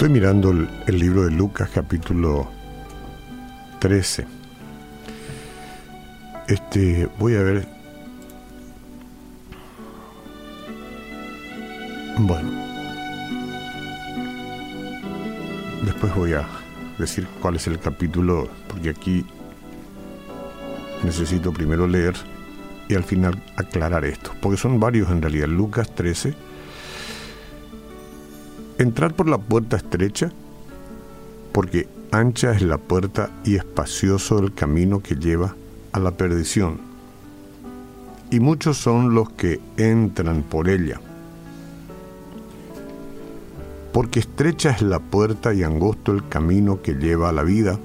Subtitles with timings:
[0.00, 2.48] Estoy mirando el, libro de Lucas capítulo
[3.80, 4.26] 13.
[6.48, 7.68] Este, voy a ver.
[12.16, 12.50] Bueno.
[15.84, 16.48] Después voy a
[16.98, 19.26] decir cuál es el capítulo, porque aquí
[21.04, 22.14] necesito primero leer
[22.88, 25.48] y al final aclarar esto, porque son varios en realidad.
[25.48, 26.49] Lucas 13.
[28.80, 30.32] Entrar por la puerta estrecha,
[31.52, 35.54] porque ancha es la puerta y espacioso el camino que lleva
[35.92, 36.80] a la perdición.
[38.30, 40.98] Y muchos son los que entran por ella.
[43.92, 47.78] Porque estrecha es la puerta y angosto el camino que lleva a la vida,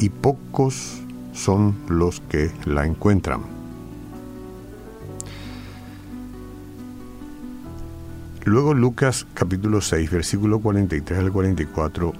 [0.00, 1.00] y pocos
[1.32, 3.57] son los que la encuentran.
[8.48, 12.14] Luego Lucas capítulo 6, versículo 43 al 44,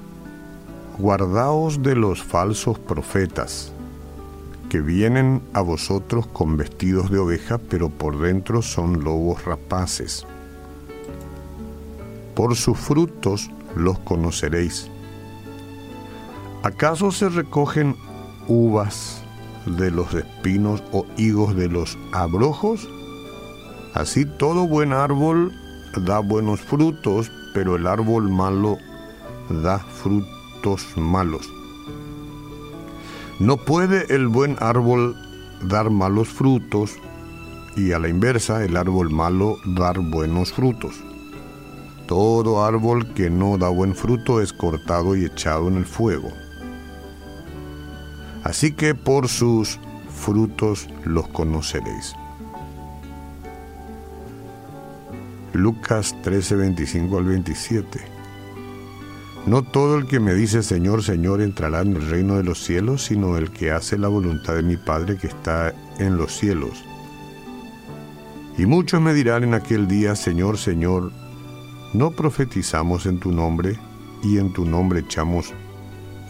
[0.99, 3.73] Guardaos de los falsos profetas,
[4.69, 10.27] que vienen a vosotros con vestidos de oveja, pero por dentro son lobos rapaces.
[12.35, 14.91] Por sus frutos los conoceréis.
[16.63, 17.97] ¿Acaso se recogen
[18.49, 19.23] uvas
[19.65, 22.87] de los espinos o higos de los abrojos?
[23.95, 25.55] Así todo buen árbol
[26.01, 28.79] da buenos frutos, pero el árbol malo
[29.51, 31.49] da frutos malos.
[33.39, 35.17] No puede el buen árbol
[35.63, 36.97] dar malos frutos
[37.77, 40.97] y a la inversa el árbol malo dar buenos frutos.
[42.07, 46.31] Todo árbol que no da buen fruto es cortado y echado en el fuego.
[48.45, 52.15] Así que por sus frutos los conoceréis.
[55.59, 57.99] Lucas 13, 25 al 27.
[59.47, 63.07] No todo el que me dice Señor, Señor entrará en el reino de los cielos,
[63.07, 66.85] sino el que hace la voluntad de mi Padre que está en los cielos.
[68.57, 71.11] Y muchos me dirán en aquel día, Señor, Señor,
[71.93, 73.77] ¿no profetizamos en tu nombre
[74.23, 75.53] y en tu nombre echamos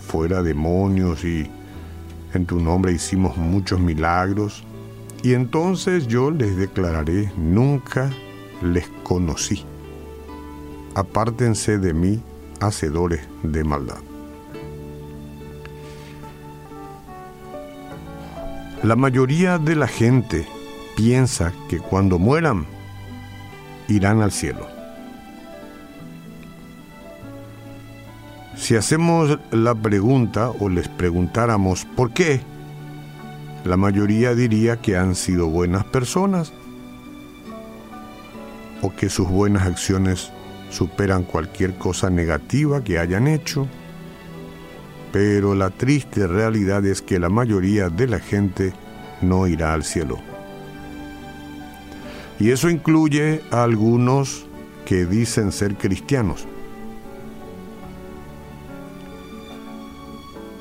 [0.01, 1.51] fuera demonios y
[2.33, 4.65] en tu nombre hicimos muchos milagros?
[5.23, 8.11] Y entonces yo les declararé, nunca
[8.63, 9.65] les conocí.
[10.95, 12.21] Apártense de mí,
[12.61, 13.99] hacedores de maldad.
[18.83, 20.47] La mayoría de la gente
[20.97, 22.67] piensa que cuando mueran
[23.89, 24.67] irán al cielo.
[28.57, 32.41] Si hacemos la pregunta o les preguntáramos por qué,
[33.65, 36.53] la mayoría diría que han sido buenas personas
[38.83, 40.31] o que sus buenas acciones
[40.71, 43.67] superan cualquier cosa negativa que hayan hecho.
[45.13, 48.73] Pero la triste realidad es que la mayoría de la gente
[49.23, 50.19] no irá al cielo.
[52.39, 54.47] Y eso incluye a algunos
[54.85, 56.47] que dicen ser cristianos.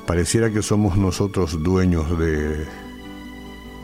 [0.07, 2.65] Pareciera que somos nosotros dueños de,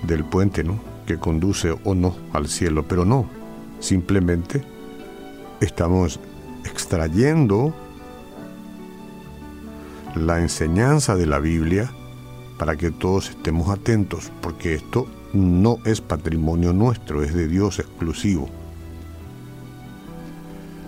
[0.04, 0.80] del puente, ¿no?
[1.06, 3.43] Que conduce o no al cielo, pero no.
[3.84, 4.64] Simplemente
[5.60, 6.18] estamos
[6.64, 7.76] extrayendo
[10.16, 11.92] la enseñanza de la Biblia
[12.58, 18.48] para que todos estemos atentos, porque esto no es patrimonio nuestro, es de Dios exclusivo.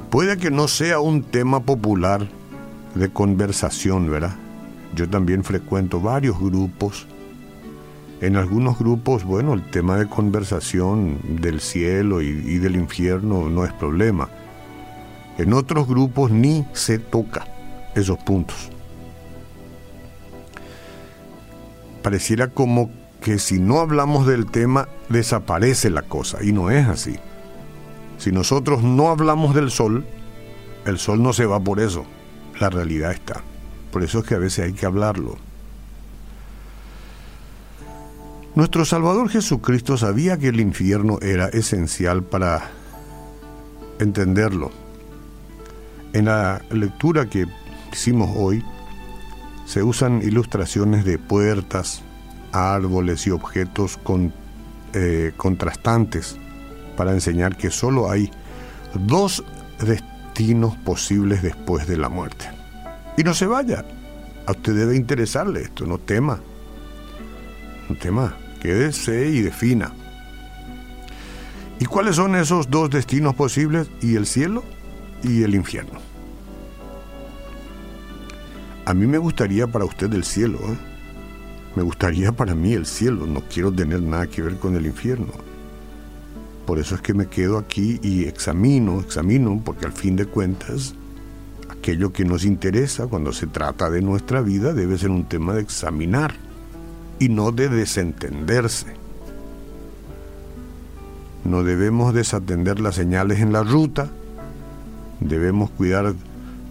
[0.09, 2.29] Puede que no sea un tema popular
[2.93, 4.37] de conversación, ¿verdad?
[4.95, 7.07] Yo también frecuento varios grupos
[8.25, 13.73] en algunos grupos, bueno, el tema de conversación del cielo y, del infierno no es
[13.73, 14.29] problema.
[15.37, 17.45] En otros grupos ni se toca
[17.93, 18.71] esos puntos.
[22.01, 22.89] Pareciera como
[23.21, 27.17] que si no hablamos del tema desaparece la cosa y no es así.
[28.17, 30.03] Si nosotros no hablamos del sol,
[30.85, 32.05] el sol no se va por eso.
[32.59, 33.43] La realidad está.
[33.91, 35.37] Por eso es que a veces hay que hablarlo.
[38.55, 42.69] Nuestro Salvador Jesucristo sabía que el infierno era esencial para
[43.99, 44.71] entenderlo.
[46.13, 47.47] En la lectura que
[47.91, 48.63] hicimos hoy
[49.65, 52.01] se usan ilustraciones de puertas,
[52.53, 54.33] árboles y objetos con,
[54.93, 56.37] eh, contrastantes
[56.95, 58.31] para enseñar que solo hay
[58.93, 59.43] dos
[59.81, 62.45] destinos posibles después de la muerte.
[63.17, 63.83] Y no se vaya.
[64.45, 66.39] A usted debe interesarle esto, no tema.
[67.89, 69.93] No tema quédese y defina.
[71.79, 73.91] ¿Y cuáles son esos dos destinos posibles?
[74.01, 74.63] Y el cielo
[75.21, 75.99] y el infierno.
[78.85, 80.57] A mí me gustaría para usted el cielo.
[80.57, 80.77] ¿eh?
[81.75, 83.27] Me gustaría para mí el cielo.
[83.27, 85.33] No quiero tener nada que ver con el infierno.
[86.65, 90.95] Por eso es que me quedo aquí y examino, examino, porque al fin de cuentas,
[91.69, 95.61] aquello que nos interesa cuando se trata de nuestra vida debe ser un tema de
[95.61, 96.44] examinar
[97.19, 98.87] y no de desentenderse.
[101.43, 104.09] No debemos desatender las señales en la ruta,
[105.19, 106.13] debemos cuidar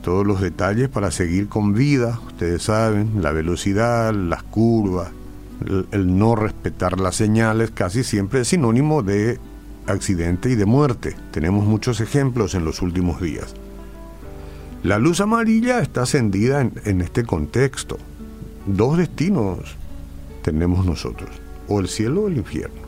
[0.03, 5.11] todos los detalles para seguir con vida, ustedes saben, la velocidad, las curvas,
[5.93, 9.39] el, no respetar las señales casi siempre es sinónimo de
[9.87, 11.17] accidente y de muerte.
[11.31, 13.55] Tenemos muchos ejemplos en los últimos días.
[14.83, 17.97] La luz amarilla está encendida en, este contexto.
[18.67, 19.61] Dos destinos
[20.45, 21.31] tenemos nosotros,
[21.69, 22.83] o el cielo o el infierno.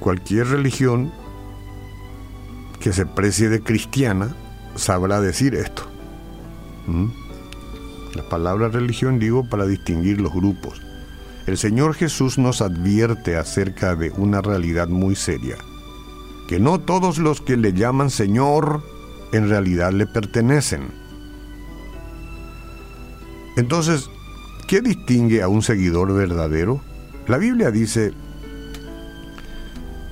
[0.00, 1.12] Cualquier religión
[2.80, 4.34] que se precie de cristiana
[4.74, 5.84] sabrá decir esto.
[6.88, 7.06] ¿Mm?
[8.16, 10.82] La palabra religión digo para distinguir los grupos.
[11.46, 15.56] El Señor Jesús nos advierte acerca de una realidad muy seria,
[16.48, 18.82] que no todos los que le llaman Señor
[19.32, 20.88] en realidad le pertenecen.
[23.56, 24.10] Entonces,
[24.72, 26.80] ¿qué distingue a un seguidor verdadero?
[27.26, 28.14] La Biblia dice,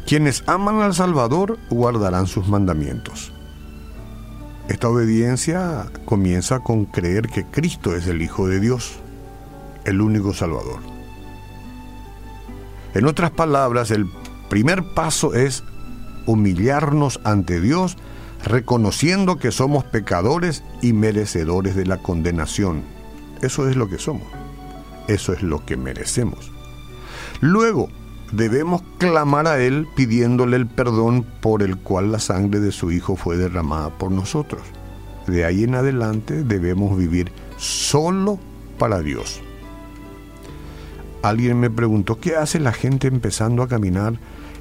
[0.07, 3.33] quienes aman al Salvador guardarán sus mandamientos.
[4.69, 8.99] Esta obediencia comienza con creer que Cristo es el Hijo de Dios,
[9.87, 10.81] el único Salvador.
[12.93, 14.05] En otras palabras, el
[14.51, 15.65] primer paso es
[16.27, 17.97] humillarnos ante Dios
[18.45, 22.83] reconociendo que somos pecadores y merecedores de la condenación.
[23.41, 24.40] Eso es lo que somos.
[25.11, 26.51] Eso es lo que merecemos.
[27.41, 27.89] Luego,
[28.33, 33.17] debemos clamar a Él pidiéndole el perdón por el cual la sangre de su Hijo
[33.17, 34.63] fue derramada por nosotros.
[35.27, 38.39] De ahí en adelante debemos vivir solo
[38.79, 39.43] para Dios
[41.23, 44.15] alguien me preguntó, ¿qué hace la gente empezando a caminar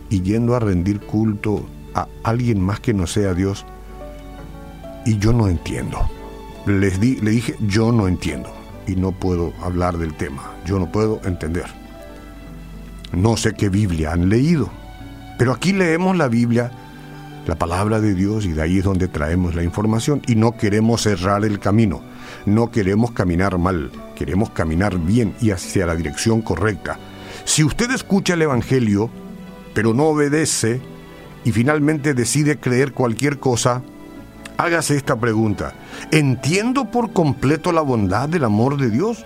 [0.10, 3.66] y yendo a rendir culto a alguien más que no sea Dios?
[5.06, 6.00] Y yo no entiendo.
[6.66, 8.52] Les di, le dije, yo no entiendo.
[8.89, 10.51] Y no puedo hablar del tema.
[10.65, 11.65] Yo no puedo entender.
[13.13, 14.69] No sé qué Biblia han leído.
[15.38, 16.71] Pero aquí leemos la Biblia,
[17.45, 20.21] la palabra de Dios, y de ahí es donde traemos la información.
[20.27, 22.01] Y no queremos cerrar el camino.
[22.45, 27.00] No queremos caminar mal queremos caminar bien y hacia la dirección correcta.
[27.45, 29.09] Si usted escucha el Evangelio,
[29.74, 30.81] pero no obedece
[31.45, 33.81] y finalmente decide creer cualquier cosa,
[34.59, 35.73] hágase esta pregunta.
[36.11, 39.25] ¿Entiendo por completo la bondad del amor de Dios?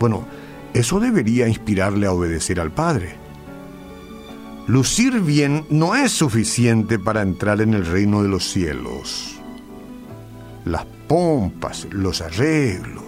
[0.00, 0.26] Bueno,
[0.74, 3.14] eso debería inspirarle a obedecer al Padre.
[4.66, 9.36] Lucir bien no es suficiente para entrar en el reino de los cielos.
[10.64, 13.04] Las pompas, los arreglos,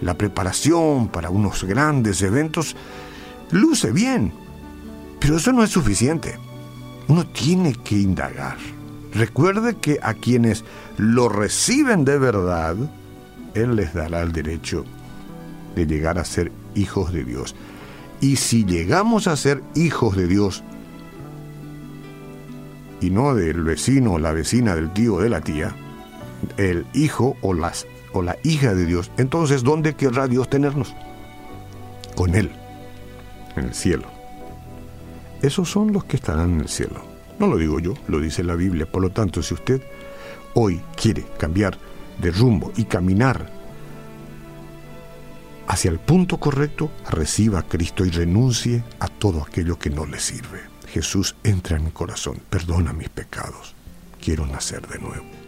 [0.00, 2.74] la preparación para unos grandes eventos,
[3.50, 4.32] luce bien,
[5.20, 6.38] pero eso no es suficiente.
[7.06, 8.56] Uno tiene que indagar.
[9.18, 10.64] Recuerde que a quienes
[10.96, 12.76] lo reciben de verdad,
[13.54, 14.84] Él les dará el derecho
[15.74, 17.56] de llegar a ser hijos de Dios.
[18.20, 20.62] Y si llegamos a ser hijos de Dios,
[23.00, 25.74] y no del vecino, la vecina, del tío, o de la tía,
[26.56, 30.94] el hijo o, las, o la hija de Dios, entonces ¿dónde querrá Dios tenernos?
[32.14, 32.52] Con Él,
[33.56, 34.06] en el cielo.
[35.42, 37.07] Esos son los que estarán en el cielo.
[37.38, 38.90] No lo digo yo, lo dice la Biblia.
[38.90, 39.82] Por lo tanto, si usted
[40.54, 41.78] hoy quiere cambiar
[42.20, 43.50] de rumbo y caminar
[45.68, 50.18] hacia el punto correcto, reciba a Cristo y renuncie a todo aquello que no le
[50.18, 50.60] sirve.
[50.88, 53.74] Jesús entra en mi corazón, perdona mis pecados,
[54.20, 55.47] quiero nacer de nuevo.